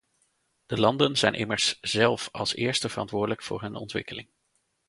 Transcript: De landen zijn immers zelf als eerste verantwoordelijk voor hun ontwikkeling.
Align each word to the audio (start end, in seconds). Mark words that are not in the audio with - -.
De 0.65 0.79
landen 0.79 1.17
zijn 1.17 1.33
immers 1.33 1.77
zelf 1.81 2.29
als 2.31 2.55
eerste 2.55 2.89
verantwoordelijk 2.89 3.43
voor 3.43 3.61
hun 3.61 3.75
ontwikkeling. 3.75 4.27